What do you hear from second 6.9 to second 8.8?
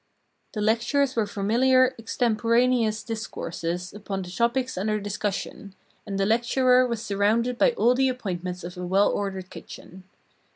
surrounded by all the appointments of